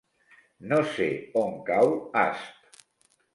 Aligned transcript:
No 0.71 0.79
sé 0.93 1.07
on 1.43 1.53
cau 1.69 1.93
Asp. 2.23 2.83